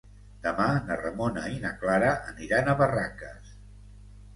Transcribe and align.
Demà 0.45 0.65
na 0.87 0.97
Ramona 1.01 1.45
i 1.57 1.61
na 1.67 1.75
Clara 1.85 2.13
aniran 2.35 2.77
a 2.77 2.79
Barraques. 2.85 3.59